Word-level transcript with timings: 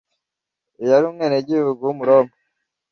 Uyu 0.77 0.89
yari 0.93 1.05
umwenegihugu 1.07 1.81
w’Umuroma 1.83 2.33